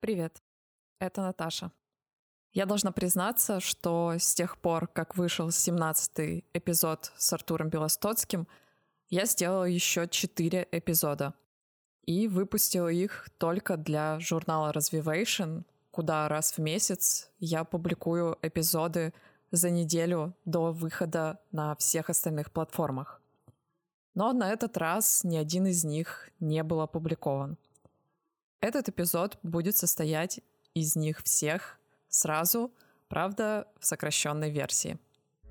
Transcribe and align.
Привет, 0.00 0.42
это 0.98 1.20
Наташа. 1.20 1.72
Я 2.54 2.64
должна 2.64 2.90
признаться, 2.90 3.60
что 3.60 4.14
с 4.18 4.34
тех 4.34 4.56
пор, 4.56 4.88
как 4.88 5.14
вышел 5.14 5.48
17-й 5.48 6.46
эпизод 6.54 7.12
с 7.18 7.30
Артуром 7.34 7.68
Белостоцким, 7.68 8.48
я 9.10 9.26
сделала 9.26 9.64
еще 9.64 10.08
4 10.08 10.68
эпизода 10.72 11.34
и 12.06 12.28
выпустила 12.28 12.88
их 12.88 13.28
только 13.36 13.76
для 13.76 14.18
журнала 14.20 14.72
Развивation, 14.72 15.64
куда 15.90 16.28
раз 16.28 16.52
в 16.52 16.58
месяц 16.62 17.30
я 17.38 17.64
публикую 17.64 18.38
эпизоды 18.40 19.12
за 19.50 19.68
неделю 19.68 20.34
до 20.46 20.72
выхода 20.72 21.42
на 21.52 21.76
всех 21.76 22.08
остальных 22.08 22.52
платформах. 22.52 23.20
Но 24.14 24.32
на 24.32 24.50
этот 24.50 24.78
раз 24.78 25.24
ни 25.24 25.36
один 25.36 25.66
из 25.66 25.84
них 25.84 26.30
не 26.40 26.62
был 26.62 26.80
опубликован— 26.80 27.58
этот 28.60 28.88
эпизод 28.88 29.38
будет 29.42 29.76
состоять 29.76 30.40
из 30.74 30.96
них 30.96 31.22
всех 31.22 31.78
сразу, 32.08 32.72
правда, 33.08 33.66
в 33.78 33.86
сокращенной 33.86 34.50
версии. 34.50 34.98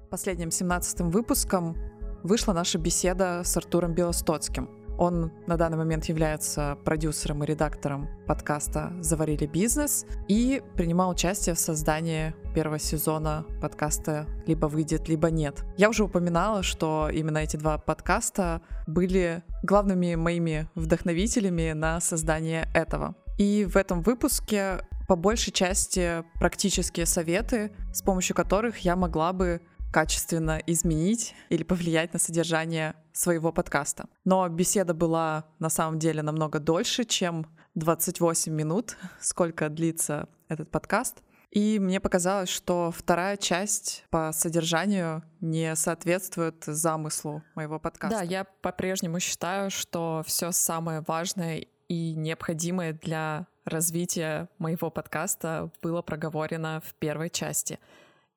Последним 0.10 0.52
17 0.52 1.02
выпуском 1.02 1.76
вышла 2.24 2.54
наша 2.54 2.78
беседа 2.78 3.44
с 3.44 3.58
Артуром 3.58 3.94
Белостоцким. 3.94 4.79
Он 5.00 5.32
на 5.48 5.56
данный 5.56 5.78
момент 5.78 6.06
является 6.06 6.78
продюсером 6.84 7.42
и 7.46 7.48
редактором 7.48 8.10
подкаста 8.28 8.92
«Заварили 9.00 9.46
бизнес» 9.46 10.06
и 10.28 10.62
принимал 10.76 11.12
участие 11.12 11.56
в 11.56 11.60
создании 11.60 12.36
первого 12.54 12.80
сезона 12.80 13.46
подкаста 13.62 14.28
«Либо 14.46 14.66
выйдет, 14.66 15.08
либо 15.08 15.32
нет». 15.32 15.64
Я 15.78 15.88
уже 15.88 16.04
упоминала, 16.04 16.64
что 16.64 17.10
именно 17.10 17.38
эти 17.38 17.56
два 17.56 17.78
подкаста 17.78 18.62
были 18.88 19.42
главными 19.64 20.16
моими 20.16 20.68
вдохновителями 20.76 21.72
на 21.72 22.02
создание 22.02 22.68
этого. 22.74 23.16
И 23.38 23.66
в 23.72 23.78
этом 23.78 24.02
выпуске 24.02 24.82
по 25.08 25.16
большей 25.16 25.54
части 25.54 26.26
практические 26.40 27.06
советы, 27.06 27.72
с 27.94 28.02
помощью 28.02 28.36
которых 28.36 28.80
я 28.80 28.98
могла 28.98 29.32
бы 29.32 29.62
качественно 29.92 30.62
изменить 30.68 31.36
или 31.50 31.64
повлиять 31.64 32.14
на 32.14 32.20
содержание 32.20 32.96
своего 33.12 33.52
подкаста. 33.52 34.08
Но 34.24 34.48
беседа 34.48 34.94
была 34.94 35.46
на 35.60 35.70
самом 35.70 36.00
деле 36.00 36.22
намного 36.22 36.60
дольше, 36.60 37.04
чем 37.04 37.46
28 37.76 38.54
минут, 38.54 38.98
сколько 39.20 39.70
длится 39.70 40.30
этот 40.48 40.70
подкаст. 40.72 41.22
И 41.52 41.80
мне 41.80 42.00
показалось, 42.00 42.50
что 42.50 42.94
вторая 42.96 43.36
часть 43.36 44.06
по 44.12 44.32
содержанию 44.32 45.24
не 45.42 45.76
соответствует 45.76 46.64
замыслу 46.66 47.44
моего 47.56 47.80
подкаста. 47.80 48.20
Да, 48.20 48.24
я 48.24 48.44
по-прежнему 48.44 49.20
считаю, 49.20 49.72
что 49.72 50.24
все 50.28 50.52
самое 50.52 51.04
важное 51.08 51.66
и 51.88 52.14
необходимое 52.14 52.94
для 52.94 53.48
развития 53.66 54.48
моего 54.60 54.92
подкаста 54.92 55.72
было 55.82 56.04
проговорено 56.04 56.84
в 56.86 56.94
первой 56.94 57.32
части— 57.32 57.80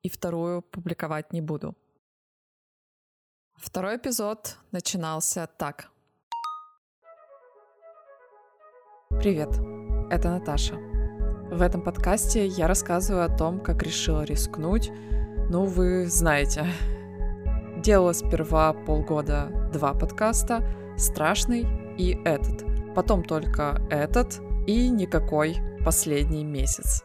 и 0.03 0.09
вторую 0.09 0.61
публиковать 0.61 1.33
не 1.33 1.41
буду. 1.41 1.75
Второй 3.55 3.97
эпизод 3.97 4.57
начинался 4.71 5.47
так. 5.57 5.89
Привет, 9.09 9.49
это 10.11 10.29
Наташа. 10.29 10.75
В 10.75 11.61
этом 11.61 11.81
подкасте 11.81 12.45
я 12.45 12.67
рассказываю 12.67 13.25
о 13.25 13.37
том, 13.37 13.61
как 13.61 13.81
решила 13.83 14.23
рискнуть. 14.23 14.91
Ну, 15.49 15.65
вы 15.65 16.07
знаете. 16.07 16.65
Делала 17.77 18.13
сперва 18.13 18.73
полгода 18.73 19.69
два 19.71 19.93
подкаста, 19.93 20.67
страшный 20.97 21.65
и 21.97 22.17
этот. 22.25 22.65
Потом 22.95 23.23
только 23.23 23.79
этот 23.89 24.41
и 24.67 24.89
никакой 24.89 25.57
последний 25.85 26.43
месяц. 26.43 27.03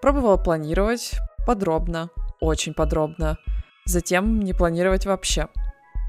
Пробовала 0.00 0.36
планировать 0.36 1.18
подробно, 1.46 2.10
очень 2.40 2.74
подробно. 2.74 3.38
Затем 3.86 4.40
не 4.40 4.52
планировать 4.52 5.06
вообще. 5.06 5.48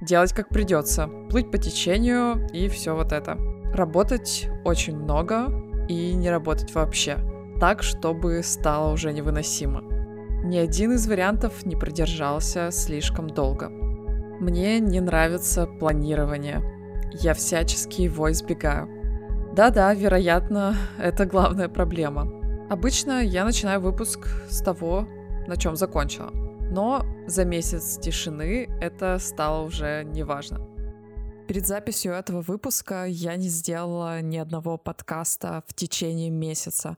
Делать 0.01 0.33
как 0.33 0.49
придется. 0.49 1.07
Плыть 1.29 1.51
по 1.51 1.57
течению 1.57 2.47
и 2.53 2.67
все 2.67 2.95
вот 2.95 3.11
это. 3.11 3.37
Работать 3.73 4.49
очень 4.65 4.97
много 4.97 5.49
и 5.87 6.13
не 6.13 6.29
работать 6.29 6.73
вообще. 6.73 7.17
Так, 7.59 7.83
чтобы 7.83 8.41
стало 8.43 8.93
уже 8.93 9.11
невыносимо. 9.11 9.81
Ни 10.43 10.57
один 10.57 10.93
из 10.93 11.07
вариантов 11.07 11.65
не 11.65 11.75
продержался 11.75 12.71
слишком 12.71 13.29
долго. 13.29 13.69
Мне 14.39 14.79
не 14.79 15.01
нравится 15.01 15.67
планирование. 15.67 16.63
Я 17.11 17.33
всячески 17.33 18.01
его 18.01 18.31
избегаю. 18.31 18.87
Да-да, 19.53 19.93
вероятно, 19.93 20.75
это 20.97 21.25
главная 21.25 21.67
проблема. 21.67 22.31
Обычно 22.69 23.23
я 23.23 23.43
начинаю 23.43 23.81
выпуск 23.81 24.27
с 24.49 24.61
того, 24.61 25.07
на 25.49 25.57
чем 25.57 25.75
закончила. 25.75 26.29
Но 26.71 27.03
за 27.27 27.43
месяц 27.43 27.97
тишины 27.97 28.69
это 28.79 29.17
стало 29.19 29.65
уже 29.65 30.03
неважно. 30.05 30.59
Перед 31.47 31.65
записью 31.65 32.13
этого 32.13 32.41
выпуска 32.41 33.05
я 33.05 33.35
не 33.35 33.49
сделала 33.49 34.21
ни 34.21 34.37
одного 34.37 34.77
подкаста 34.77 35.63
в 35.65 35.73
течение 35.73 36.29
месяца 36.29 36.97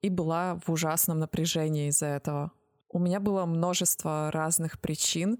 и 0.00 0.08
была 0.08 0.58
в 0.66 0.72
ужасном 0.72 1.18
напряжении 1.18 1.88
из-за 1.88 2.06
этого. 2.06 2.52
У 2.88 2.98
меня 2.98 3.20
было 3.20 3.44
множество 3.44 4.30
разных 4.32 4.80
причин, 4.80 5.38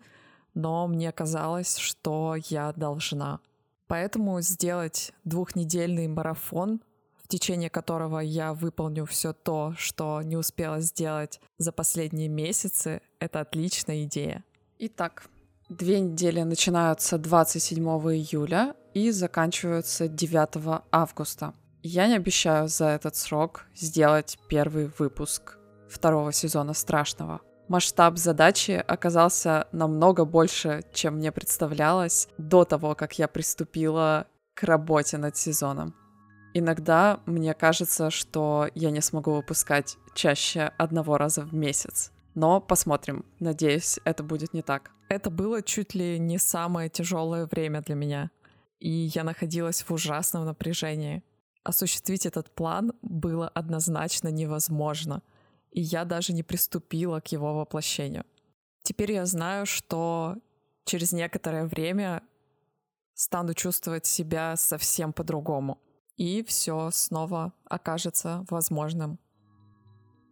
но 0.53 0.87
мне 0.87 1.11
казалось, 1.11 1.79
что 1.79 2.37
я 2.51 2.73
должна. 2.73 3.41
Поэтому 3.87 4.43
сделать 4.43 5.15
двухнедельный 5.25 6.09
марафон 6.09 6.83
течение 7.35 7.69
которого 7.69 8.21
я 8.21 8.55
выполню 8.55 9.07
все 9.07 9.33
то, 9.33 9.75
что 9.77 10.23
не 10.23 10.37
успела 10.37 10.81
сделать 10.81 11.41
за 11.59 11.73
последние 11.73 12.29
месяцы, 12.29 13.01
это 13.19 13.41
отличная 13.41 14.05
идея. 14.05 14.45
Итак, 14.79 15.25
две 15.69 15.99
недели 15.99 16.43
начинаются 16.43 17.19
27 17.19 17.83
июля 17.85 18.77
и 18.95 19.11
заканчиваются 19.11 20.07
9 20.07 20.83
августа. 20.93 21.55
Я 21.83 22.07
не 22.07 22.15
обещаю 22.15 22.69
за 22.69 22.87
этот 22.91 23.17
срок 23.17 23.65
сделать 23.75 24.39
первый 24.49 24.87
выпуск 24.97 25.59
второго 25.89 26.33
сезона 26.33 26.73
«Страшного». 26.73 27.41
Масштаб 27.67 28.17
задачи 28.17 28.85
оказался 28.87 29.67
намного 29.73 30.25
больше, 30.25 30.85
чем 30.93 31.17
мне 31.17 31.33
представлялось 31.33 32.29
до 32.39 32.65
того, 32.65 32.95
как 32.95 33.19
я 33.19 33.27
приступила 33.27 34.27
к 34.55 34.63
работе 34.63 35.17
над 35.19 35.37
сезоном. 35.37 35.95
Иногда 36.57 37.21
мне 37.27 37.53
кажется, 37.53 38.11
что 38.11 38.69
я 38.77 38.93
не 38.93 39.01
смогу 39.01 39.33
выпускать 39.33 39.99
чаще 40.15 40.73
одного 40.79 41.19
раза 41.19 41.43
в 41.43 41.53
месяц. 41.53 42.13
Но 42.37 42.61
посмотрим. 42.61 43.25
Надеюсь, 43.41 43.99
это 44.05 44.23
будет 44.23 44.55
не 44.55 44.63
так. 44.63 44.93
Это 45.09 45.31
было 45.31 45.63
чуть 45.63 45.95
ли 45.95 46.17
не 46.17 46.39
самое 46.39 46.89
тяжелое 46.89 47.47
время 47.47 47.83
для 47.83 47.97
меня. 47.97 48.31
И 48.79 48.89
я 48.89 49.25
находилась 49.25 49.83
в 49.83 49.91
ужасном 49.91 50.45
напряжении. 50.45 51.25
Осуществить 51.65 52.25
этот 52.25 52.55
план 52.55 52.93
было 53.03 53.49
однозначно 53.49 54.29
невозможно. 54.29 55.23
И 55.73 55.81
я 55.81 56.05
даже 56.05 56.33
не 56.33 56.45
приступила 56.45 57.19
к 57.19 57.33
его 57.33 57.53
воплощению. 57.55 58.25
Теперь 58.85 59.11
я 59.11 59.27
знаю, 59.27 59.67
что 59.67 60.37
через 60.85 61.11
некоторое 61.11 61.67
время 61.67 62.23
стану 63.15 63.55
чувствовать 63.55 64.07
себя 64.07 64.55
совсем 64.57 65.13
по-другому 65.13 65.81
и 66.17 66.45
все 66.45 66.91
снова 66.93 67.53
окажется 67.65 68.45
возможным. 68.51 69.19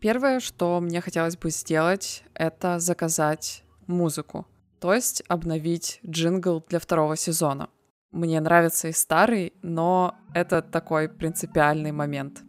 Первое, 0.00 0.40
что 0.40 0.80
мне 0.80 1.00
хотелось 1.00 1.36
бы 1.36 1.50
сделать, 1.50 2.24
это 2.34 2.78
заказать 2.80 3.64
музыку, 3.86 4.46
то 4.80 4.92
есть 4.92 5.22
обновить 5.28 6.00
джингл 6.04 6.64
для 6.68 6.80
второго 6.80 7.16
сезона. 7.16 7.68
Мне 8.10 8.40
нравится 8.40 8.88
и 8.88 8.92
старый, 8.92 9.52
но 9.62 10.16
это 10.34 10.60
такой 10.60 11.08
принципиальный 11.08 11.92
момент. 11.92 12.42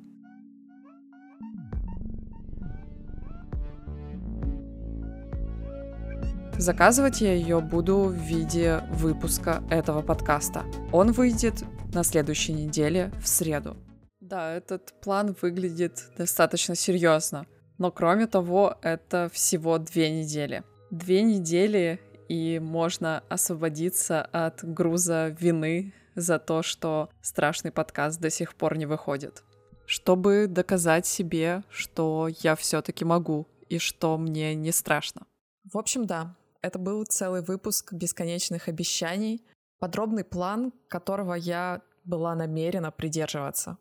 Заказывать 6.58 7.20
я 7.22 7.34
ее 7.34 7.60
буду 7.62 8.04
в 8.04 8.14
виде 8.14 8.84
выпуска 8.92 9.64
этого 9.70 10.02
подкаста. 10.02 10.64
Он 10.92 11.12
выйдет 11.12 11.64
на 11.94 12.04
следующей 12.04 12.54
неделе 12.54 13.12
в 13.22 13.28
среду. 13.28 13.78
Да, 14.20 14.54
этот 14.54 14.94
план 15.02 15.36
выглядит 15.42 16.10
достаточно 16.18 16.76
серьезно. 16.76 17.46
Но 17.78 17.92
кроме 17.92 18.28
того, 18.28 18.78
это 18.82 19.30
всего 19.34 19.78
две 19.78 20.10
недели. 20.10 20.64
Две 20.92 21.24
недели, 21.24 22.00
и 22.30 22.60
можно 22.60 23.24
освободиться 23.30 24.22
от 24.22 24.64
груза 24.64 25.36
вины 25.40 25.94
за 26.16 26.40
то, 26.40 26.64
что 26.64 27.10
страшный 27.22 27.72
подкаст 27.72 28.20
до 28.20 28.30
сих 28.30 28.56
пор 28.56 28.78
не 28.78 28.86
выходит. 28.86 29.44
Чтобы 29.86 30.48
доказать 30.48 31.06
себе, 31.06 31.64
что 31.70 32.30
я 32.42 32.56
все-таки 32.56 33.04
могу 33.04 33.48
и 33.70 33.80
что 33.80 34.18
мне 34.18 34.56
не 34.56 34.72
страшно. 34.72 35.26
В 35.72 35.78
общем, 35.78 36.06
да, 36.06 36.36
это 36.62 36.80
был 36.80 37.04
целый 37.06 37.42
выпуск 37.42 37.92
бесконечных 37.92 38.68
обещаний, 38.70 39.44
подробный 39.80 40.24
план, 40.24 40.72
которого 40.88 41.34
я 41.34 41.82
была 42.04 42.36
намерена 42.36 42.92
придерживаться. 42.92 43.78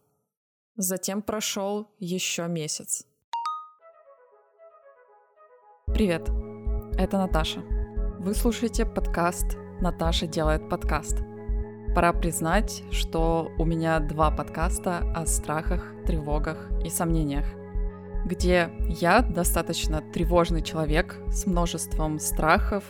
Затем 0.77 1.23
прошел 1.23 1.91
еще 1.99 2.47
месяц. 2.49 3.07
Привет, 5.87 6.31
это 6.99 7.19
Наташа. 7.19 7.61
Вы 8.19 8.35
слушаете 8.35 8.87
подкаст 8.87 9.59
«Наташа 9.81 10.27
делает 10.27 10.69
подкаст». 10.69 11.19
Пора 11.95 12.15
признать, 12.15 12.83
что 12.91 13.51
у 13.59 13.67
меня 13.67 14.01
два 14.01 14.31
подкаста 14.31 15.01
о 15.15 15.27
страхах, 15.27 15.85
тревогах 16.07 16.71
и 16.83 16.89
сомнениях, 16.89 17.45
где 18.25 18.71
я 18.89 19.21
достаточно 19.21 20.01
тревожный 20.01 20.63
человек 20.63 21.19
с 21.29 21.45
множеством 21.45 22.19
страхов, 22.19 22.85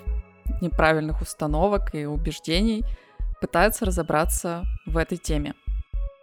неправильных 0.60 1.20
установок 1.22 1.94
и 1.94 2.04
убеждений, 2.04 2.84
пытается 3.40 3.84
разобраться 3.84 4.64
в 4.86 4.96
этой 4.96 5.18
теме. 5.18 5.54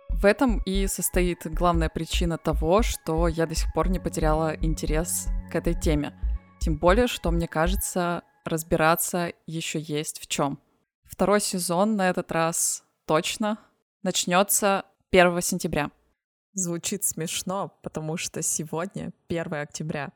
В 0.10 0.26
этом 0.26 0.62
и 0.66 0.88
состоит 0.88 1.46
главная 1.46 1.90
причина 1.90 2.38
того, 2.38 2.82
что 2.82 3.28
я 3.28 3.46
до 3.46 3.56
сих 3.56 3.74
пор 3.74 3.90
не 3.90 4.00
потеряла 4.00 4.56
интерес 4.56 5.28
к 5.52 5.56
этой 5.56 5.74
теме. 5.74 6.14
Тем 6.60 6.78
более, 6.78 7.08
что 7.08 7.32
мне 7.32 7.48
кажется, 7.48 8.24
разбираться 8.44 9.32
еще 9.48 9.80
есть 9.80 10.20
в 10.20 10.28
чем. 10.28 10.60
Второй 11.06 11.40
сезон 11.40 11.96
на 11.96 12.10
этот 12.10 12.32
раз 12.32 12.84
точно 13.06 13.58
начнется 14.04 14.84
1 15.12 15.42
сентября. 15.42 15.90
Звучит 16.54 17.04
смешно, 17.04 17.78
потому 17.82 18.18
что 18.18 18.42
сегодня 18.42 19.12
1 19.30 19.54
октября. 19.54 20.12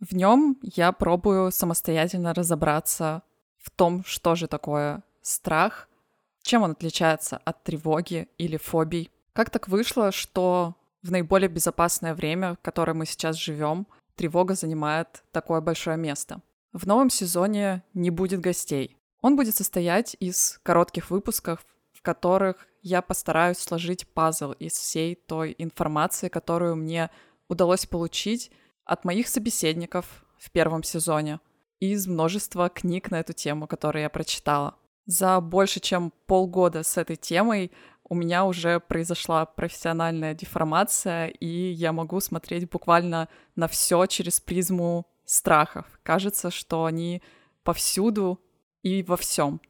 В 0.00 0.14
нем 0.14 0.58
я 0.62 0.92
пробую 0.92 1.50
самостоятельно 1.50 2.34
разобраться 2.34 3.22
в 3.60 3.70
том, 3.70 4.04
что 4.04 4.34
же 4.34 4.46
такое 4.46 5.02
страх, 5.22 5.88
чем 6.42 6.62
он 6.62 6.72
отличается 6.72 7.36
от 7.38 7.62
тревоги 7.62 8.28
или 8.38 8.56
фобий. 8.56 9.10
Как 9.32 9.50
так 9.50 9.68
вышло, 9.68 10.12
что 10.12 10.74
в 11.02 11.10
наиболее 11.10 11.48
безопасное 11.48 12.14
время, 12.14 12.54
в 12.54 12.58
которое 12.62 12.94
мы 12.94 13.06
сейчас 13.06 13.36
живем, 13.36 13.86
тревога 14.16 14.54
занимает 14.54 15.22
такое 15.32 15.60
большое 15.60 15.96
место? 15.96 16.40
В 16.72 16.86
новом 16.86 17.10
сезоне 17.10 17.82
не 17.94 18.10
будет 18.10 18.40
гостей. 18.40 18.96
Он 19.20 19.36
будет 19.36 19.54
состоять 19.56 20.16
из 20.20 20.60
коротких 20.62 21.10
выпусков, 21.10 21.64
в 21.92 22.02
которых 22.02 22.66
я 22.82 23.02
постараюсь 23.02 23.58
сложить 23.58 24.08
пазл 24.08 24.52
из 24.52 24.72
всей 24.72 25.14
той 25.14 25.54
информации, 25.58 26.28
которую 26.28 26.76
мне 26.76 27.10
удалось 27.48 27.84
получить 27.86 28.50
от 28.84 29.04
моих 29.04 29.28
собеседников 29.28 30.24
в 30.38 30.50
первом 30.50 30.82
сезоне 30.82 31.40
из 31.80 32.06
множества 32.06 32.68
книг 32.68 33.10
на 33.10 33.20
эту 33.20 33.32
тему, 33.32 33.66
которые 33.66 34.04
я 34.04 34.10
прочитала. 34.10 34.76
За 35.06 35.40
больше 35.40 35.80
чем 35.80 36.12
полгода 36.26 36.82
с 36.82 36.96
этой 36.96 37.16
темой 37.16 37.72
у 38.04 38.14
меня 38.14 38.44
уже 38.44 38.80
произошла 38.80 39.46
профессиональная 39.46 40.34
деформация, 40.34 41.28
и 41.28 41.46
я 41.46 41.92
могу 41.92 42.20
смотреть 42.20 42.68
буквально 42.68 43.28
на 43.56 43.66
все 43.66 44.06
через 44.06 44.40
призму 44.40 45.06
страхов. 45.24 45.86
Кажется, 46.02 46.50
что 46.50 46.84
они 46.84 47.22
повсюду 47.62 48.40
и 48.82 49.02
во 49.02 49.16
всем. 49.16 49.60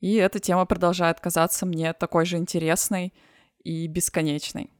И 0.00 0.14
эта 0.14 0.38
тема 0.38 0.64
продолжает 0.64 1.20
казаться 1.20 1.66
мне 1.66 1.92
такой 1.92 2.24
же 2.24 2.38
интересной 2.38 3.12
и 3.62 3.86
бесконечной. 3.86 4.70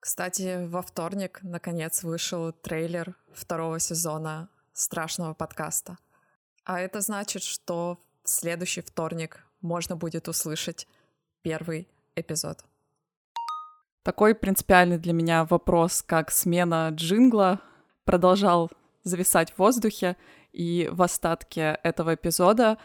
Кстати, 0.00 0.66
во 0.66 0.82
вторник, 0.82 1.40
наконец, 1.42 2.02
вышел 2.02 2.52
трейлер 2.52 3.14
второго 3.32 3.78
сезона 3.78 4.48
страшного 4.74 5.32
подкаста. 5.32 5.96
А 6.64 6.80
это 6.80 7.00
значит, 7.00 7.42
что 7.42 7.98
в 8.22 8.28
следующий 8.28 8.82
вторник 8.82 9.46
можно 9.60 9.96
будет 9.96 10.28
услышать 10.28 10.86
первый 11.42 11.88
эпизод. 12.16 12.64
Такой 14.02 14.34
принципиальный 14.34 14.98
для 14.98 15.14
меня 15.14 15.44
вопрос, 15.46 16.02
как 16.02 16.30
смена 16.30 16.90
джингла, 16.90 17.60
продолжал 18.04 18.70
зависать 19.02 19.52
в 19.52 19.58
воздухе, 19.58 20.16
и 20.52 20.88
в 20.92 21.02
остатке 21.02 21.78
этого 21.82 22.14
эпизода 22.14 22.78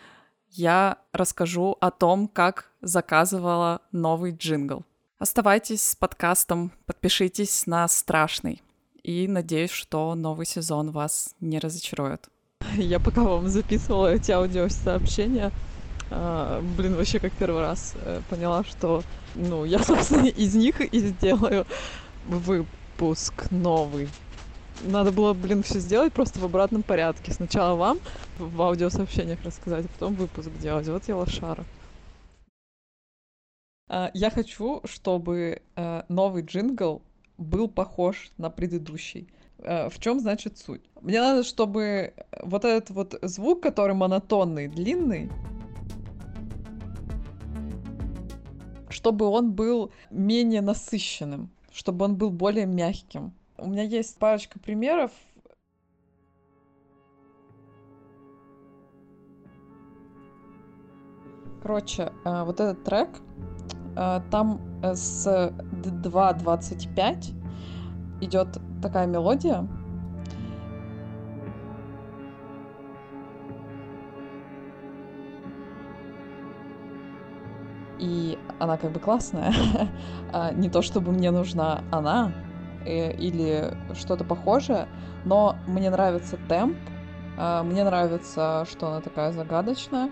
я 0.48 0.98
расскажу 1.12 1.78
о 1.82 1.92
том, 1.92 2.28
как 2.28 2.72
заказывала 2.82 3.82
новый 3.92 4.32
джингл. 4.32 4.86
Оставайтесь 5.18 5.84
с 5.84 5.96
подкастом, 5.96 6.72
подпишитесь 6.86 7.68
на 7.68 7.88
«Страшный», 7.90 8.62
и 9.10 9.28
надеюсь, 9.28 9.72
что 9.72 10.14
новый 10.14 10.46
сезон 10.46 10.92
вас 10.92 11.34
не 11.40 11.58
разочарует. 11.58 12.30
Я 12.76 13.00
пока 13.00 13.24
вам 13.24 13.48
записывала 13.48 14.14
эти 14.14 14.32
аудиосообщения, 14.32 15.52
а, 16.12 16.62
блин, 16.78 16.96
вообще 16.96 17.18
как 17.18 17.32
первый 17.34 17.62
раз 17.62 17.96
э, 17.96 18.22
поняла, 18.30 18.64
что, 18.64 19.02
ну, 19.34 19.66
я, 19.66 19.80
собственно, 19.84 20.28
из 20.28 20.54
них 20.54 20.82
и 20.82 21.00
сделаю 21.00 21.66
выпуск 22.28 23.50
новый. 23.50 24.10
Надо 24.84 25.12
было, 25.12 25.34
блин, 25.34 25.64
все 25.64 25.80
сделать 25.80 26.14
просто 26.14 26.40
в 26.40 26.46
обратном 26.46 26.84
порядке. 26.84 27.32
Сначала 27.32 27.76
вам 27.76 28.00
в 28.38 28.62
аудиосообщениях 28.62 29.44
рассказать, 29.44 29.86
а 29.86 29.90
потом 29.90 30.14
выпуск 30.14 30.50
делать. 30.60 30.88
Вот 30.88 31.08
я 31.08 31.16
лошара. 31.16 31.66
А, 33.88 34.12
я 34.14 34.30
хочу, 34.30 34.82
чтобы 34.86 35.62
э, 35.76 36.04
новый 36.10 36.44
джингл 36.44 37.02
был 37.40 37.70
похож 37.70 38.32
на 38.38 38.50
предыдущий. 38.50 39.28
Э, 39.60 39.90
в 39.90 40.00
чем 40.00 40.20
значит 40.20 40.58
суть? 40.58 40.82
Мне 41.02 41.20
надо, 41.20 41.44
чтобы 41.44 42.14
вот 42.44 42.66
этот 42.66 42.90
вот 42.92 43.18
звук, 43.22 43.64
который 43.64 43.96
монотонный, 43.96 44.68
длинный, 44.68 45.32
чтобы 48.90 49.26
он 49.28 49.54
был 49.54 49.92
менее 50.10 50.62
насыщенным, 50.62 51.50
чтобы 51.72 52.06
он 52.06 52.16
был 52.16 52.30
более 52.30 52.66
мягким. 52.66 53.34
У 53.58 53.70
меня 53.70 53.84
есть 53.84 54.18
парочка 54.18 54.60
примеров. 54.60 55.12
Короче, 61.62 62.14
э, 62.26 62.44
вот 62.44 62.60
этот 62.60 62.84
трек, 62.84 63.10
там 63.96 64.62
с 64.82 65.28
2.25 65.72 67.34
идет 68.22 68.58
такая 68.82 69.08
мелодия. 69.08 69.68
И 78.00 78.40
она 78.60 78.78
как 78.78 78.92
бы 78.92 79.00
классная. 79.00 79.54
А, 80.32 80.52
не 80.54 80.70
то 80.70 80.84
чтобы 80.84 81.12
мне 81.12 81.32
нужна 81.32 81.82
она 81.90 82.32
э, 82.86 83.12
или 83.14 83.76
что-то 83.96 84.24
похожее, 84.24 84.88
но 85.26 85.56
мне 85.66 85.90
нравится 85.90 86.38
темп, 86.48 86.78
а, 87.36 87.64
мне 87.64 87.84
нравится, 87.84 88.64
что 88.70 88.90
она 88.90 89.02
такая 89.02 89.32
загадочная. 89.32 90.12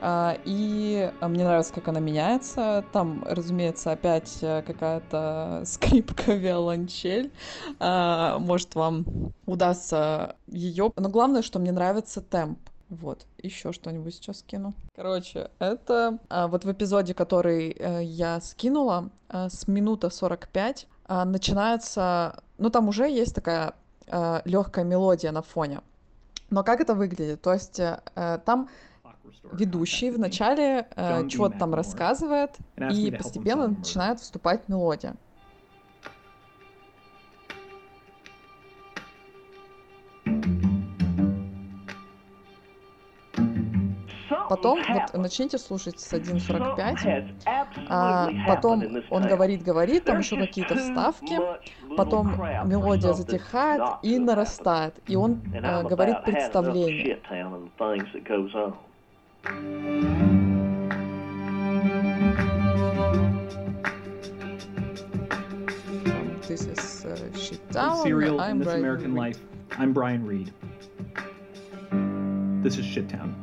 А, 0.00 0.36
и 0.44 1.12
а, 1.20 1.28
мне 1.28 1.44
нравится, 1.44 1.72
как 1.72 1.88
она 1.88 2.00
меняется. 2.00 2.84
Там, 2.92 3.24
разумеется, 3.26 3.92
опять 3.92 4.38
э, 4.42 4.62
какая-то 4.62 5.62
скрипка, 5.66 6.32
виолончель. 6.32 7.32
А, 7.78 8.38
может, 8.38 8.74
вам 8.74 9.04
удастся 9.46 10.36
ее. 10.46 10.92
Но 10.96 11.08
главное, 11.08 11.42
что 11.42 11.58
мне 11.58 11.72
нравится 11.72 12.20
темп. 12.20 12.58
Вот, 12.88 13.26
еще 13.42 13.72
что-нибудь 13.72 14.14
сейчас 14.14 14.38
скину. 14.38 14.72
Короче, 14.96 15.50
это 15.58 16.18
вот 16.30 16.64
в 16.64 16.72
эпизоде, 16.72 17.12
который 17.12 17.76
а, 17.78 18.00
я 18.00 18.40
скинула, 18.40 19.10
а, 19.28 19.50
с 19.50 19.68
минута 19.68 20.08
45 20.08 20.86
а, 21.04 21.24
начинается, 21.26 22.42
ну 22.56 22.70
там 22.70 22.88
уже 22.88 23.08
есть 23.10 23.34
такая 23.34 23.74
легкая 24.46 24.86
мелодия 24.86 25.32
на 25.32 25.42
фоне. 25.42 25.82
Но 26.48 26.64
как 26.64 26.80
это 26.80 26.94
выглядит? 26.94 27.42
То 27.42 27.52
есть 27.52 27.78
там 28.14 28.70
ведущий 29.52 30.10
вначале 30.10 30.86
э, 30.96 31.28
чего-то 31.28 31.58
там 31.58 31.74
рассказывает, 31.74 32.56
и 32.92 33.10
постепенно 33.10 33.68
начинает 33.68 34.20
вступать 34.20 34.68
мелодия. 34.68 35.16
Потом 44.48 44.80
вот 44.88 45.14
начните 45.14 45.58
слушать 45.58 46.00
с 46.00 46.12
1.45, 46.12 47.34
а 47.88 48.30
потом 48.46 48.82
он 49.10 49.26
говорит, 49.26 49.62
говорит, 49.62 50.04
там 50.04 50.18
еще 50.18 50.36
какие-то 50.36 50.76
вставки, 50.76 51.38
потом 51.96 52.34
мелодия 52.64 53.12
затихает 53.12 53.82
и 54.02 54.18
нарастает, 54.18 54.94
и 55.06 55.16
он 55.16 55.42
э, 55.52 55.82
говорит 55.82 56.24
представление. 56.24 57.18
This 66.46 66.66
is 66.66 67.04
uh, 67.04 67.16
Shittown. 67.32 68.02
Serial 68.02 68.40
I'm 68.40 68.52
in 68.52 68.58
This 68.58 68.66
Brian 68.66 68.80
American 68.80 69.14
Reed. 69.14 69.18
Life. 69.18 69.40
I'm 69.78 69.92
Brian 69.92 70.26
Reed. 70.26 70.52
This 72.62 72.78
is 72.78 72.84
Shittown. 72.84 73.34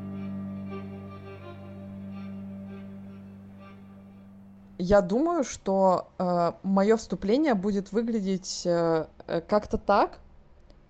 я 4.78 5.02
думаю, 5.02 5.44
что 5.44 6.12
э, 6.20 6.52
мое 6.64 6.96
вступление 6.98 7.56
будет 7.56 7.92
выглядеть 7.92 8.64
э, 8.66 9.08
э, 9.26 9.42
как-то 9.42 9.78
так. 9.78 10.20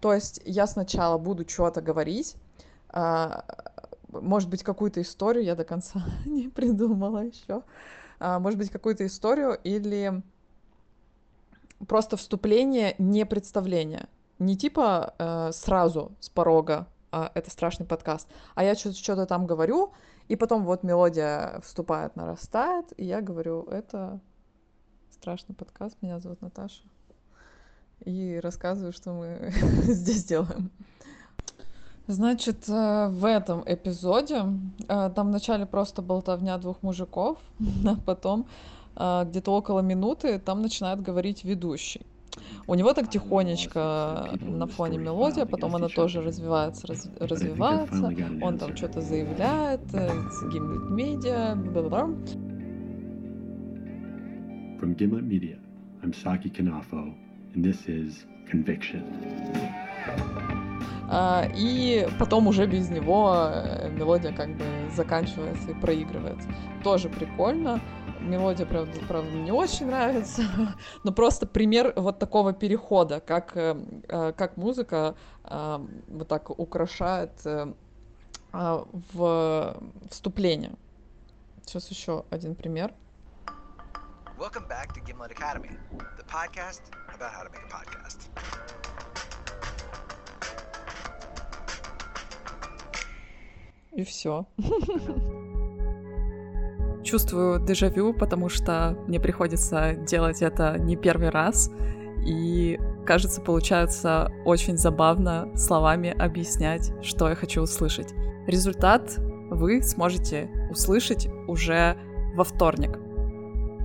То 0.01 0.13
есть 0.13 0.41
я 0.45 0.67
сначала 0.67 1.17
буду 1.17 1.47
что-то 1.47 1.81
говорить, 1.81 2.35
э, 2.93 3.29
может 4.21 4.49
быть, 4.49 4.63
какую-то 4.63 5.01
историю 5.01 5.43
я 5.43 5.55
до 5.55 5.63
конца 5.63 6.03
не 6.25 6.49
придумала 6.49 7.23
еще. 7.23 7.63
Э, 8.19 8.39
может 8.39 8.57
быть, 8.57 8.69
какую-то 8.69 9.05
историю 9.05 9.57
или 9.63 10.21
просто 11.87 12.17
вступление, 12.17 12.95
не 12.97 13.25
представление. 13.25 14.07
Не 14.39 14.57
типа 14.57 15.13
э, 15.17 15.51
сразу 15.53 16.11
с 16.19 16.29
порога 16.29 16.87
а, 17.11 17.31
это 17.33 17.49
страшный 17.49 17.85
подкаст, 17.85 18.27
а 18.55 18.63
я 18.65 18.75
что-то 18.75 19.25
там 19.25 19.47
говорю, 19.47 19.93
и 20.27 20.35
потом 20.35 20.65
вот 20.65 20.83
мелодия 20.83 21.61
вступает, 21.61 22.17
нарастает, 22.17 22.87
и 22.97 23.05
я 23.05 23.21
говорю, 23.21 23.63
это 23.63 24.19
страшный 25.11 25.55
подкаст, 25.55 25.95
меня 26.01 26.19
зовут 26.19 26.41
Наташа. 26.41 26.83
И 28.03 28.37
рассказываю, 28.43 28.91
что 28.91 29.13
мы 29.13 29.53
здесь 29.83 30.25
делаем. 30.25 30.71
Значит, 32.07 32.69
э, 32.69 33.07
в 33.09 33.25
этом 33.25 33.63
эпизоде 33.65 34.43
э, 34.87 35.11
там 35.15 35.29
вначале 35.29 35.65
просто 35.65 36.01
болтовня 36.03 36.57
двух 36.57 36.83
мужиков, 36.83 37.37
а 37.85 37.95
потом 38.05 38.45
э, 38.95 39.25
где-то 39.27 39.51
около 39.51 39.79
минуты 39.79 40.37
там 40.37 40.61
начинает 40.61 41.01
говорить 41.01 41.43
ведущий. 41.43 42.01
У 42.67 42.75
него 42.75 42.93
так 42.93 43.09
тихонечко 43.09 44.29
на 44.41 44.67
фоне 44.67 44.97
мелодия, 44.97 45.45
потом 45.45 45.75
она 45.75 45.87
тоже 45.87 46.21
развивается, 46.21 46.85
раз, 46.85 47.09
развивается, 47.19 48.11
он 48.41 48.57
там 48.57 48.75
что-то 48.75 48.99
заявляет, 49.01 49.81
Gimlet 49.93 50.89
Media, 50.91 51.55
бла 51.55 52.09
From 54.77 54.95
Gimlet 54.97 55.23
Media, 55.23 55.57
I'm 56.03 56.11
Saki 56.11 56.49
Kanafo, 56.49 57.15
and 57.53 57.63
this 57.63 57.87
is 57.87 58.25
Conviction. 58.49 59.01
А, 61.17 61.49
и 61.55 62.09
потом 62.19 62.47
уже 62.47 62.65
без 62.65 62.89
него 62.89 63.33
э, 63.37 63.89
мелодия 63.89 64.33
как 64.33 64.49
бы 64.57 64.65
заканчивается 64.93 65.71
и 65.71 65.73
проигрывается. 65.73 66.49
Тоже 66.83 67.07
прикольно. 67.07 67.79
Мелодия, 68.19 68.65
правда, 68.65 68.99
правда, 69.07 69.31
не 69.31 69.49
очень 69.49 69.85
нравится, 69.85 70.43
но 71.05 71.13
просто 71.13 71.47
пример 71.47 71.93
вот 71.95 72.19
такого 72.19 72.51
перехода, 72.51 73.21
как, 73.21 73.55
э, 73.55 73.77
э, 74.09 74.33
как 74.33 74.57
музыка 74.57 75.15
вот 75.47 76.27
так 76.27 76.49
украшает 76.49 77.31
а, 78.51 78.83
в 79.13 79.77
вступление. 80.09 80.73
Сейчас 81.65 81.89
еще 81.91 82.25
один 82.29 82.55
пример. 82.55 82.93
Welcome 84.37 84.67
back 84.67 84.91
to 84.95 85.01
Gimlet 85.05 85.31
Academy, 85.31 85.77
the 86.17 86.25
podcast 86.25 86.81
about 87.13 87.31
how 87.31 87.43
to 87.43 87.49
make 87.51 87.63
a 87.63 87.69
podcast. 87.69 88.94
И 93.95 94.03
все. 94.03 94.45
Чувствую 97.03 97.65
дежавю, 97.65 98.13
потому 98.13 98.49
что 98.49 98.97
мне 99.07 99.19
приходится 99.19 99.93
делать 99.93 100.41
это 100.41 100.77
не 100.79 100.95
первый 100.95 101.29
раз. 101.29 101.71
И, 102.25 102.79
кажется, 103.05 103.41
получается 103.41 104.31
очень 104.43 104.77
забавно 104.77 105.55
словами 105.55 106.09
объяснять, 106.09 106.91
что 107.03 107.29
я 107.29 107.35
хочу 107.35 107.61
услышать. 107.61 108.13
Результат 108.47 109.15
вы 109.49 109.81
сможете 109.81 110.49
услышать 110.71 111.27
уже 111.47 111.95
во 112.35 112.43
вторник. 112.43 112.97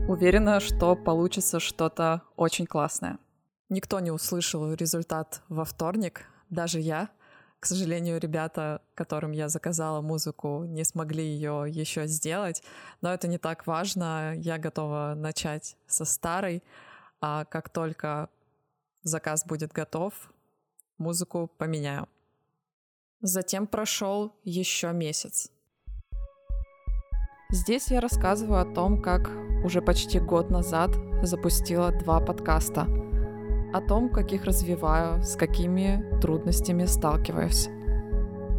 Уверена, 0.08 0.58
что 0.58 0.96
получится 0.96 1.60
что-то 1.60 2.22
очень 2.36 2.66
классное. 2.66 3.18
Никто 3.68 4.00
не 4.00 4.10
услышал 4.10 4.72
результат 4.72 5.42
во 5.48 5.64
вторник, 5.64 6.22
даже 6.48 6.80
я, 6.80 7.10
к 7.60 7.66
сожалению, 7.66 8.18
ребята, 8.18 8.80
которым 8.94 9.32
я 9.32 9.50
заказала 9.50 10.00
музыку, 10.00 10.64
не 10.64 10.82
смогли 10.82 11.22
ее 11.22 11.66
еще 11.68 12.06
сделать, 12.06 12.62
но 13.02 13.12
это 13.12 13.28
не 13.28 13.36
так 13.36 13.66
важно. 13.66 14.32
Я 14.34 14.56
готова 14.56 15.12
начать 15.14 15.76
со 15.86 16.06
старой, 16.06 16.62
а 17.20 17.44
как 17.44 17.68
только 17.68 18.30
заказ 19.02 19.44
будет 19.44 19.72
готов, 19.72 20.14
музыку 20.96 21.50
поменяю. 21.58 22.08
Затем 23.20 23.66
прошел 23.66 24.34
еще 24.42 24.92
месяц. 24.92 25.50
Здесь 27.50 27.90
я 27.90 28.00
рассказываю 28.00 28.60
о 28.62 28.74
том, 28.74 29.02
как 29.02 29.28
уже 29.64 29.82
почти 29.82 30.18
год 30.18 30.50
назад 30.50 30.92
запустила 31.22 31.92
два 31.92 32.20
подкаста— 32.20 32.86
о 33.72 33.80
том, 33.80 34.08
как 34.08 34.32
их 34.32 34.44
развиваю, 34.44 35.22
с 35.22 35.36
какими 35.36 36.04
трудностями 36.20 36.84
сталкиваюсь. 36.86 37.68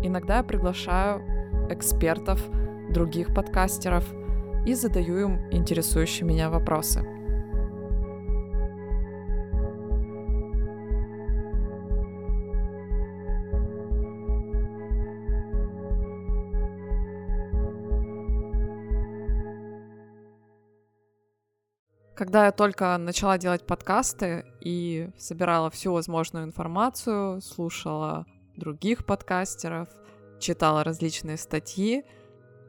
Иногда 0.04 0.38
я 0.38 0.44
приглашаю 0.44 1.22
экспертов, 1.70 2.42
других 2.90 3.34
подкастеров 3.34 4.06
и 4.66 4.74
задаю 4.74 5.18
им 5.20 5.52
интересующие 5.52 6.28
меня 6.28 6.50
вопросы. 6.50 7.06
Когда 22.22 22.46
я 22.46 22.52
только 22.52 22.96
начала 23.00 23.40
делать 23.40 23.66
подкасты 23.66 24.46
и 24.60 25.10
собирала 25.18 25.72
всю 25.72 25.92
возможную 25.92 26.46
информацию, 26.46 27.42
слушала 27.42 28.28
других 28.56 29.08
подкастеров, 29.08 29.90
читала 30.40 30.84
различные 30.84 31.38
статьи, 31.38 32.04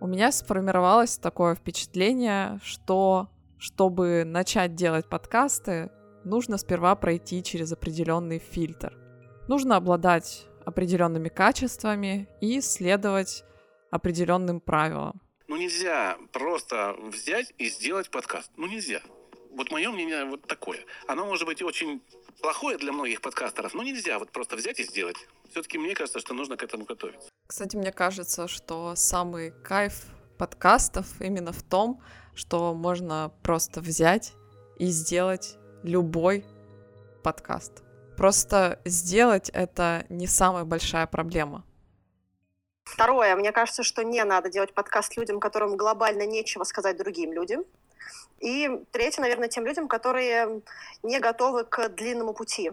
у 0.01 0.07
меня 0.07 0.33
сформировалось 0.33 1.19
такое 1.19 1.55
впечатление, 1.55 2.61
что 2.65 3.29
чтобы 3.59 4.25
начать 4.25 4.75
делать 4.75 5.07
подкасты, 5.11 5.91
нужно 6.25 6.57
сперва 6.57 6.97
пройти 6.97 7.43
через 7.43 7.71
определенный 7.73 8.39
фильтр. 8.39 8.97
Нужно 9.49 9.77
обладать 9.77 10.47
определенными 10.65 11.29
качествами 11.29 12.27
и 12.41 12.63
следовать 12.63 13.45
определенным 13.91 14.61
правилам. 14.61 15.21
Ну 15.47 15.59
нельзя 15.59 16.17
просто 16.33 16.97
взять 17.03 17.53
и 17.59 17.69
сделать 17.69 18.11
подкаст. 18.11 18.51
Ну 18.57 18.67
нельзя 18.67 19.03
вот 19.53 19.71
мое 19.71 19.91
мнение 19.91 20.25
вот 20.25 20.43
такое. 20.43 20.81
Оно 21.07 21.27
может 21.27 21.47
быть 21.47 21.63
очень 21.63 22.03
плохое 22.41 22.77
для 22.79 22.93
многих 22.93 23.21
подкастеров, 23.21 23.75
но 23.75 23.83
нельзя 23.83 24.19
вот 24.19 24.31
просто 24.31 24.57
взять 24.57 24.81
и 24.81 24.85
сделать. 24.85 25.17
Все-таки 25.51 25.79
мне 25.79 25.95
кажется, 25.95 26.19
что 26.19 26.35
нужно 26.35 26.57
к 26.57 26.63
этому 26.63 26.85
готовиться. 26.85 27.29
Кстати, 27.47 27.77
мне 27.77 27.93
кажется, 27.93 28.49
что 28.49 28.95
самый 28.97 29.53
кайф 29.63 30.07
подкастов 30.39 31.07
именно 31.21 31.53
в 31.53 31.63
том, 31.63 32.03
что 32.35 32.75
можно 32.75 33.33
просто 33.43 33.81
взять 33.81 34.33
и 34.79 34.87
сделать 34.87 35.57
любой 35.83 36.45
подкаст. 37.23 37.83
Просто 38.17 38.81
сделать 38.85 39.51
это 39.51 40.07
не 40.09 40.27
самая 40.27 40.65
большая 40.65 41.07
проблема. 41.07 41.65
Второе, 42.85 43.37
мне 43.37 43.53
кажется, 43.53 43.83
что 43.83 44.03
не 44.03 44.25
надо 44.25 44.51
делать 44.51 44.75
подкаст 44.75 45.17
людям, 45.17 45.41
которым 45.41 45.77
глобально 45.77 46.27
нечего 46.27 46.65
сказать 46.65 46.97
другим 46.97 47.33
людям. 47.33 47.65
И 48.41 48.85
третье, 48.91 49.21
наверное, 49.21 49.49
тем 49.49 49.65
людям, 49.65 49.89
которые 49.89 50.63
не 51.03 51.21
готовы 51.21 51.65
к 51.65 51.89
длинному 51.91 52.35
пути. 52.35 52.73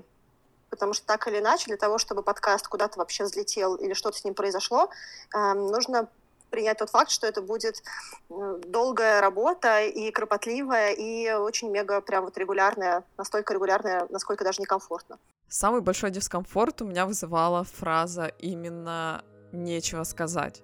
Потому 0.70 0.94
что 0.94 1.06
так 1.06 1.28
или 1.28 1.40
иначе, 1.40 1.66
для 1.66 1.78
того, 1.78 1.98
чтобы 1.98 2.24
подкаст 2.24 2.68
куда-то 2.68 3.00
вообще 3.00 3.24
взлетел 3.24 3.76
или 3.76 3.94
что-то 3.94 4.18
с 4.18 4.24
ним 4.24 4.34
произошло, 4.34 4.90
эм, 5.36 5.68
нужно 5.68 6.08
принять 6.50 6.80
тот 6.80 6.90
факт, 6.90 7.12
что 7.12 7.28
это 7.28 7.42
будет 7.42 7.84
долгая 8.30 9.22
работа 9.22 9.82
и 9.82 10.12
кропотливая, 10.12 10.94
и 10.94 11.32
очень 11.32 11.70
мега 11.70 12.02
прям 12.02 12.26
вот 12.26 12.38
регулярная, 12.38 13.04
настолько 13.18 13.54
регулярная, 13.54 14.08
насколько 14.10 14.44
даже 14.44 14.62
некомфортно. 14.62 15.20
Самый 15.48 15.82
большой 15.82 16.12
дискомфорт 16.12 16.82
у 16.82 16.86
меня 16.86 17.06
вызывала 17.06 17.64
фраза 17.64 18.26
именно 18.40 19.24
«нечего 19.52 20.04
сказать». 20.04 20.64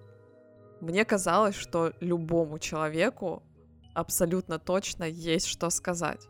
Мне 0.82 1.06
казалось, 1.06 1.56
что 1.56 1.94
любому 2.02 2.60
человеку 2.60 3.42
абсолютно 3.96 4.60
точно 4.60 5.06
есть 5.06 5.48
что 5.48 5.70
сказать. 5.70 6.28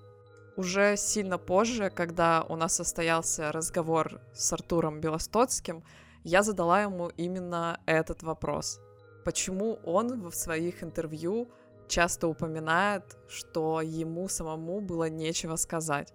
Уже 0.56 0.96
сильно 0.96 1.38
позже, 1.38 1.90
когда 1.90 2.46
у 2.48 2.56
нас 2.56 2.76
состоялся 2.76 3.52
разговор 3.52 4.22
с 4.34 4.54
Артуром 4.54 5.02
Белостоцким, 5.02 5.84
я 6.24 6.44
задала 6.44 6.84
ему 6.84 7.10
именно 7.18 7.82
этот 7.86 8.24
вопрос. 8.24 8.80
Почему 9.26 9.80
он 9.84 10.30
в 10.30 10.34
своих 10.34 10.82
интервью 10.82 11.50
часто 11.88 12.28
упоминает, 12.28 13.18
что 13.28 13.82
ему 13.82 14.30
самому 14.30 14.80
было 14.80 15.10
нечего 15.10 15.58
сказать? 15.58 16.14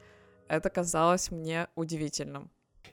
Это 0.48 0.70
казалось 0.70 1.30
мне 1.30 1.68
удивительным. 1.74 2.50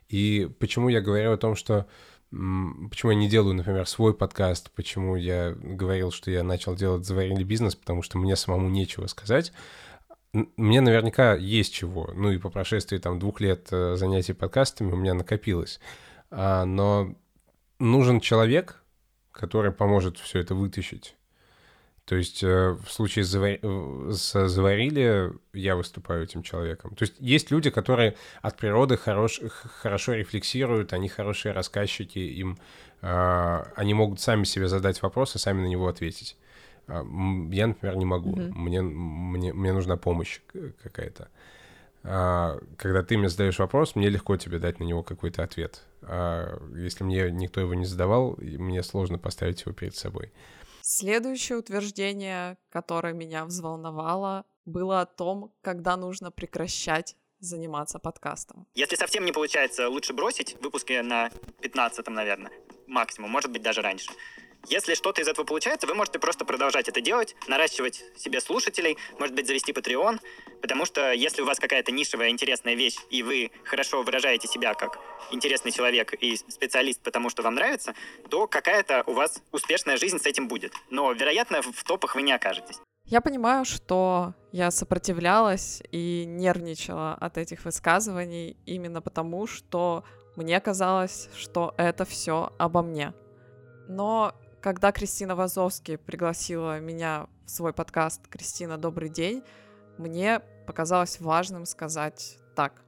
И 0.08 0.48
почему 0.60 0.88
я 0.88 1.00
говорю 1.00 1.32
о 1.32 1.38
том, 1.38 1.54
что 1.54 1.86
почему 2.30 3.12
я 3.12 3.16
не 3.16 3.28
делаю, 3.28 3.54
например, 3.54 3.86
свой 3.86 4.14
подкаст, 4.14 4.70
почему 4.72 5.16
я 5.16 5.52
говорил, 5.52 6.10
что 6.10 6.30
я 6.30 6.42
начал 6.42 6.74
делать 6.74 7.06
заварили 7.06 7.42
бизнес, 7.42 7.74
потому 7.74 8.02
что 8.02 8.18
мне 8.18 8.36
самому 8.36 8.68
нечего 8.68 9.06
сказать. 9.06 9.52
мне 10.32 10.80
наверняка 10.80 11.34
есть 11.34 11.72
чего. 11.72 12.10
Ну 12.14 12.30
и 12.30 12.38
по 12.38 12.50
прошествии 12.50 12.98
там 12.98 13.18
двух 13.18 13.40
лет 13.40 13.68
э, 13.70 13.96
занятий 13.96 14.34
подкастами 14.34 14.92
у 14.92 14.96
меня 14.96 15.14
накопилось. 15.14 15.80
А, 16.30 16.64
но 16.64 17.14
нужен 17.78 18.20
человек, 18.20 18.82
который 19.32 19.72
поможет 19.72 20.18
все 20.18 20.40
это 20.40 20.54
вытащить. 20.54 21.16
То 22.08 22.16
есть 22.16 22.42
э, 22.42 22.70
в 22.70 22.90
случае 22.90 23.22
с, 23.26 23.28
завар... 23.28 23.58
с 24.10 24.48
«Заварили» 24.48 25.30
я 25.52 25.76
выступаю 25.76 26.24
этим 26.24 26.42
человеком. 26.42 26.94
То 26.94 27.02
есть 27.02 27.14
есть 27.18 27.50
люди, 27.50 27.68
которые 27.68 28.16
от 28.40 28.56
природы 28.56 28.96
хорош... 28.96 29.42
хорошо 29.82 30.14
рефлексируют, 30.14 30.94
они 30.94 31.08
хорошие 31.08 31.52
рассказчики, 31.52 32.18
им 32.18 32.56
э, 33.02 33.64
они 33.76 33.92
могут 33.92 34.20
сами 34.20 34.44
себе 34.44 34.68
задать 34.68 35.02
вопрос 35.02 35.36
и 35.36 35.38
сами 35.38 35.60
на 35.60 35.66
него 35.66 35.86
ответить. 35.86 36.38
А, 36.86 37.04
я, 37.50 37.66
например, 37.66 37.96
не 37.96 38.06
могу. 38.06 38.34
Mm-hmm. 38.34 38.52
Мне, 38.54 38.80
мне, 38.80 39.52
мне 39.52 39.72
нужна 39.74 39.98
помощь 39.98 40.40
какая-то. 40.82 41.28
А, 42.04 42.58
когда 42.78 43.02
ты 43.02 43.18
мне 43.18 43.28
задаешь 43.28 43.58
вопрос, 43.58 43.96
мне 43.96 44.08
легко 44.08 44.38
тебе 44.38 44.58
дать 44.58 44.80
на 44.80 44.84
него 44.84 45.02
какой-то 45.02 45.42
ответ. 45.42 45.82
А 46.00 46.58
если 46.74 47.04
мне 47.04 47.30
никто 47.30 47.60
его 47.60 47.74
не 47.74 47.84
задавал, 47.84 48.38
мне 48.38 48.82
сложно 48.82 49.18
поставить 49.18 49.60
его 49.60 49.72
перед 49.74 49.94
собой. 49.94 50.32
Следующее 50.90 51.58
утверждение, 51.58 52.56
которое 52.70 53.12
меня 53.12 53.44
взволновало, 53.44 54.46
было 54.64 55.02
о 55.02 55.04
том, 55.04 55.52
когда 55.60 55.98
нужно 55.98 56.30
прекращать 56.30 57.14
заниматься 57.40 57.98
подкастом. 57.98 58.66
Если 58.72 58.96
совсем 58.96 59.26
не 59.26 59.32
получается, 59.32 59.90
лучше 59.90 60.14
бросить 60.14 60.56
выпуски 60.62 60.98
на 61.02 61.28
15 61.60 62.08
наверное, 62.08 62.50
максимум, 62.86 63.30
может 63.30 63.52
быть, 63.52 63.60
даже 63.60 63.82
раньше. 63.82 64.10
Если 64.68 64.94
что-то 64.94 65.22
из 65.22 65.28
этого 65.28 65.46
получается, 65.46 65.86
вы 65.86 65.94
можете 65.94 66.18
просто 66.18 66.44
продолжать 66.44 66.88
это 66.88 67.00
делать, 67.00 67.34
наращивать 67.46 68.04
себе 68.16 68.40
слушателей, 68.40 68.98
может 69.18 69.34
быть, 69.34 69.46
завести 69.46 69.72
Patreon, 69.72 70.20
потому 70.60 70.84
что 70.84 71.10
если 71.12 71.40
у 71.40 71.46
вас 71.46 71.58
какая-то 71.58 71.90
нишевая 71.90 72.28
интересная 72.28 72.74
вещь, 72.74 72.96
и 73.08 73.22
вы 73.22 73.50
хорошо 73.64 74.02
выражаете 74.02 74.46
себя 74.46 74.74
как 74.74 74.98
интересный 75.30 75.72
человек 75.72 76.12
и 76.12 76.36
специалист, 76.36 77.00
потому 77.02 77.30
что 77.30 77.42
вам 77.42 77.54
нравится, 77.54 77.94
то 78.28 78.46
какая-то 78.46 79.04
у 79.06 79.14
вас 79.14 79.42
успешная 79.52 79.96
жизнь 79.96 80.18
с 80.18 80.26
этим 80.26 80.48
будет. 80.48 80.74
Но, 80.90 81.12
вероятно, 81.12 81.62
в 81.62 81.84
топах 81.84 82.14
вы 82.14 82.22
не 82.22 82.32
окажетесь. 82.32 82.76
Я 83.06 83.22
понимаю, 83.22 83.64
что 83.64 84.34
я 84.52 84.70
сопротивлялась 84.70 85.82
и 85.92 86.26
нервничала 86.26 87.14
от 87.14 87.38
этих 87.38 87.64
высказываний 87.64 88.58
именно 88.66 89.00
потому, 89.00 89.46
что 89.46 90.04
мне 90.36 90.60
казалось, 90.60 91.30
что 91.34 91.74
это 91.78 92.04
все 92.04 92.52
обо 92.58 92.82
мне. 92.82 93.14
Но 93.88 94.34
когда 94.60 94.92
Кристина 94.92 95.36
Вазовский 95.36 95.98
пригласила 95.98 96.80
меня 96.80 97.26
в 97.46 97.50
свой 97.50 97.72
подкаст 97.72 98.26
«Кристина, 98.28 98.76
добрый 98.76 99.08
день», 99.08 99.42
мне 99.98 100.40
показалось 100.66 101.20
важным 101.20 101.66
сказать 101.66 102.38
так. 102.54 102.82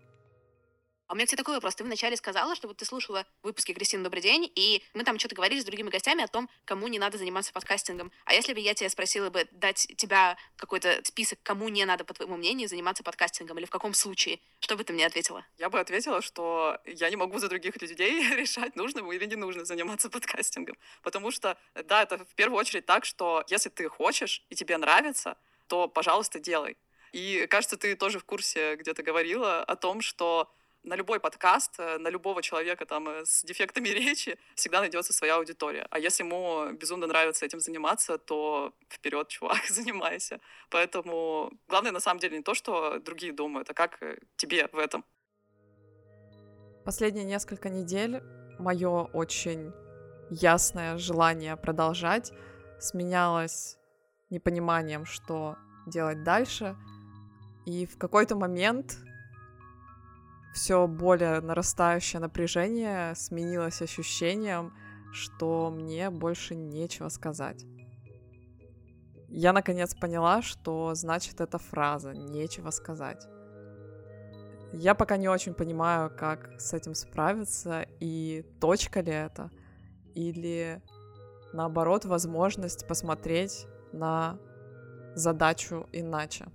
А 1.10 1.12
у 1.12 1.16
меня, 1.16 1.26
кстати, 1.26 1.38
такой 1.38 1.56
вопрос. 1.56 1.74
Ты 1.74 1.82
вначале 1.82 2.16
сказала, 2.16 2.54
что 2.54 2.68
вот 2.68 2.76
ты 2.76 2.84
слушала 2.84 3.26
выпуски 3.42 3.72
Кристины 3.72 4.04
«Добрый 4.04 4.22
день», 4.22 4.48
и 4.54 4.80
мы 4.94 5.02
там 5.02 5.18
что-то 5.18 5.34
говорили 5.34 5.58
с 5.58 5.64
другими 5.64 5.90
гостями 5.90 6.22
о 6.22 6.28
том, 6.28 6.48
кому 6.64 6.86
не 6.86 7.00
надо 7.00 7.18
заниматься 7.18 7.52
подкастингом. 7.52 8.12
А 8.26 8.32
если 8.32 8.54
бы 8.54 8.60
я 8.60 8.74
тебя 8.74 8.88
спросила 8.88 9.28
бы 9.28 9.48
дать 9.50 9.92
тебя 9.96 10.36
какой-то 10.54 11.00
список, 11.02 11.40
кому 11.42 11.68
не 11.68 11.84
надо, 11.84 12.04
по 12.04 12.14
твоему 12.14 12.36
мнению, 12.36 12.68
заниматься 12.68 13.02
подкастингом, 13.02 13.58
или 13.58 13.66
в 13.66 13.70
каком 13.70 13.92
случае, 13.92 14.38
что 14.60 14.76
бы 14.76 14.84
ты 14.84 14.92
мне 14.92 15.04
ответила? 15.04 15.44
Я 15.58 15.68
бы 15.68 15.80
ответила, 15.80 16.22
что 16.22 16.78
я 16.84 17.10
не 17.10 17.16
могу 17.16 17.40
за 17.40 17.48
других 17.48 17.82
людей 17.82 18.22
решать, 18.36 18.76
нужно 18.76 19.00
или 19.10 19.26
не 19.26 19.34
нужно 19.34 19.64
заниматься 19.64 20.10
подкастингом. 20.10 20.76
Потому 21.02 21.32
что, 21.32 21.58
да, 21.74 22.04
это 22.04 22.18
в 22.18 22.34
первую 22.36 22.60
очередь 22.60 22.86
так, 22.86 23.04
что 23.04 23.42
если 23.48 23.68
ты 23.68 23.88
хочешь 23.88 24.44
и 24.48 24.54
тебе 24.54 24.76
нравится, 24.76 25.36
то, 25.66 25.88
пожалуйста, 25.88 26.38
делай. 26.38 26.76
И, 27.10 27.48
кажется, 27.50 27.76
ты 27.76 27.96
тоже 27.96 28.20
в 28.20 28.24
курсе 28.24 28.76
где-то 28.76 29.02
говорила 29.02 29.64
о 29.64 29.74
том, 29.74 30.02
что 30.02 30.48
на 30.82 30.96
любой 30.96 31.20
подкаст, 31.20 31.78
э, 31.78 31.98
на 31.98 32.10
любого 32.10 32.42
человека 32.42 32.86
там 32.86 33.08
э, 33.08 33.24
с 33.24 33.44
дефектами 33.44 33.88
речи 34.08 34.38
всегда 34.54 34.80
найдется 34.80 35.12
своя 35.12 35.36
аудитория. 35.36 35.86
А 35.90 35.98
если 35.98 36.24
ему 36.24 36.72
безумно 36.72 37.06
нравится 37.06 37.44
этим 37.44 37.60
заниматься, 37.60 38.18
то 38.18 38.72
вперед, 38.88 39.28
чувак, 39.28 39.64
занимайся. 39.68 40.40
Поэтому 40.70 41.52
главное 41.68 41.92
на 41.92 42.00
самом 42.00 42.20
деле 42.20 42.38
не 42.38 42.42
то, 42.42 42.54
что 42.54 42.98
другие 42.98 43.32
думают, 43.32 43.70
а 43.70 43.74
как 43.74 44.02
э, 44.02 44.18
тебе 44.36 44.68
в 44.72 44.78
этом. 44.78 45.04
Последние 46.84 47.24
несколько 47.24 47.68
недель 47.68 48.20
мое 48.58 49.04
очень 49.12 49.72
ясное 50.30 50.96
желание 50.96 51.56
продолжать 51.56 52.32
сменялось 52.78 53.76
непониманием, 54.30 55.04
что 55.04 55.56
делать 55.86 56.22
дальше. 56.24 56.76
И 57.66 57.86
в 57.86 57.98
какой-то 57.98 58.36
момент 58.36 58.96
все 60.54 60.86
более 60.86 61.40
нарастающее 61.40 62.20
напряжение 62.20 63.14
сменилось 63.14 63.82
ощущением, 63.82 64.72
что 65.12 65.70
мне 65.70 66.10
больше 66.10 66.54
нечего 66.54 67.08
сказать. 67.08 67.64
Я 69.28 69.52
наконец 69.52 69.94
поняла, 69.94 70.42
что 70.42 70.94
значит 70.94 71.40
эта 71.40 71.58
фраза 71.58 72.12
«нечего 72.12 72.70
сказать». 72.70 73.26
Я 74.72 74.94
пока 74.94 75.16
не 75.16 75.28
очень 75.28 75.54
понимаю, 75.54 76.10
как 76.16 76.60
с 76.60 76.72
этим 76.72 76.94
справиться, 76.94 77.84
и 78.00 78.44
точка 78.60 79.00
ли 79.00 79.12
это, 79.12 79.50
или 80.14 80.80
наоборот 81.52 82.04
возможность 82.04 82.86
посмотреть 82.86 83.66
на 83.92 84.38
задачу 85.14 85.88
иначе. 85.92 86.46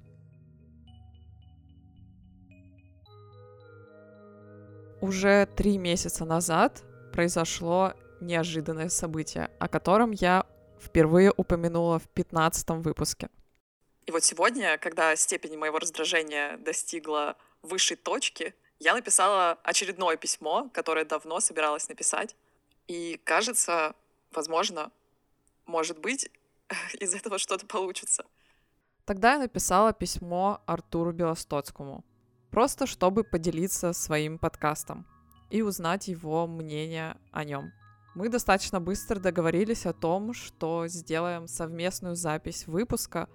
Уже 5.05 5.45
три 5.45 5.77
месяца 5.77 6.25
назад 6.25 6.81
произошло 7.13 7.93
неожиданное 8.21 8.89
событие, 8.89 9.51
о 9.59 9.67
котором 9.67 10.09
я 10.09 10.47
впервые 10.81 11.31
упомянула 11.37 11.99
в 11.99 12.07
15 12.07 12.69
выпуске. 12.83 13.29
И 14.07 14.11
вот 14.11 14.23
сегодня, 14.23 14.79
когда 14.79 15.15
степень 15.15 15.59
моего 15.59 15.77
раздражения 15.77 16.57
достигла 16.57 17.37
высшей 17.61 17.97
точки, 17.97 18.55
я 18.79 18.95
написала 18.95 19.59
очередное 19.63 20.17
письмо, 20.17 20.71
которое 20.73 21.05
давно 21.05 21.39
собиралась 21.39 21.87
написать. 21.87 22.35
И 22.87 23.21
кажется, 23.23 23.93
возможно, 24.31 24.91
может 25.67 25.99
быть, 25.99 26.31
из 26.99 27.13
этого 27.13 27.37
что-то 27.37 27.67
получится. 27.67 28.25
Тогда 29.05 29.33
я 29.33 29.39
написала 29.39 29.93
письмо 29.93 30.63
Артуру 30.65 31.11
Белостоцкому— 31.11 32.03
просто 32.55 32.87
чтобы 32.87 33.25
поделиться 33.25 33.91
своим 33.91 34.39
подкастом 34.39 35.05
и 35.49 35.61
узнать 35.61 36.07
его 36.07 36.47
мнение 36.47 37.17
о 37.33 37.43
нем. 37.43 37.73
Мы 38.15 38.29
достаточно 38.29 38.79
быстро 38.79 39.19
договорились 39.19 39.85
о 39.85 39.91
том, 39.91 40.31
что 40.31 40.87
сделаем 40.87 41.47
совместную 41.49 42.15
запись 42.15 42.65
выпуска, 42.65 43.27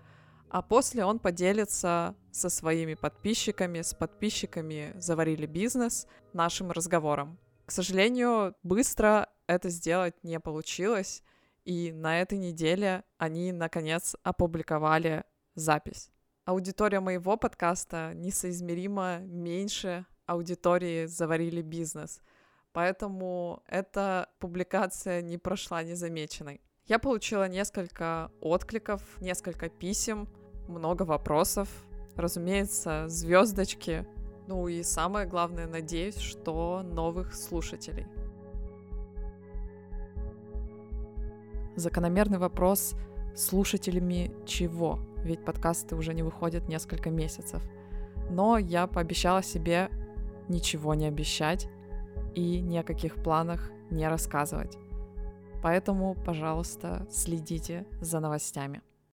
а 0.48 0.62
после 0.62 1.04
он 1.04 1.18
поделится 1.18 2.16
со 2.33 2.48
своими 2.48 2.94
подписчиками, 2.94 3.83
с 3.83 3.92
подписчиками 3.92 4.94
«Заварили 4.96 5.44
бизнес» 5.44 6.06
нашим 6.33 6.70
разговором. 6.70 7.38
К 7.66 7.72
сожалению, 7.72 8.54
быстро 8.62 9.28
это 9.46 9.68
сделать 9.68 10.14
не 10.24 10.40
получилось, 10.40 11.22
и 11.66 11.92
на 11.92 12.22
этой 12.22 12.38
неделе 12.38 13.04
они, 13.18 13.52
наконец, 13.52 14.16
опубликовали 14.22 15.24
запись 15.54 16.11
аудитория 16.50 16.98
моего 16.98 17.36
подкаста 17.36 18.12
несоизмеримо 18.14 19.18
меньше 19.20 20.04
аудитории 20.26 21.06
«Заварили 21.06 21.62
бизнес». 21.62 22.20
Поэтому 22.72 23.62
эта 23.68 24.28
публикация 24.40 25.22
не 25.22 25.38
прошла 25.38 25.84
незамеченной. 25.84 26.60
Я 26.86 26.98
получила 26.98 27.48
несколько 27.48 28.32
откликов, 28.40 29.00
несколько 29.20 29.68
писем, 29.68 30.28
много 30.66 31.04
вопросов, 31.04 31.68
разумеется, 32.16 33.04
звездочки. 33.06 34.04
Ну 34.48 34.66
и 34.66 34.82
самое 34.82 35.28
главное, 35.28 35.68
надеюсь, 35.68 36.18
что 36.18 36.82
новых 36.82 37.34
слушателей. 37.36 38.06
Закономерный 41.76 42.38
вопрос 42.38 42.96
слушателями 43.36 44.32
чего? 44.46 44.98
Ведь 45.24 45.44
подкасты 45.44 45.96
уже 45.96 46.14
не 46.14 46.22
выходят 46.22 46.68
несколько 46.68 47.11
месяцев. 47.11 47.62
Но 48.30 48.59
я 48.59 48.87
пообещала 48.87 49.42
себе 49.42 49.90
ничего 50.48 50.94
не 50.94 51.06
обещать 51.06 51.68
и 52.35 52.61
ни 52.61 52.76
о 52.76 52.83
каких 52.83 53.16
планах 53.16 53.70
не 53.90 54.09
рассказывать. 54.09 54.76
Поэтому, 55.62 56.16
пожалуйста, 56.24 57.06
следите 57.11 57.87
за 58.00 58.20
новостями. 58.20 58.83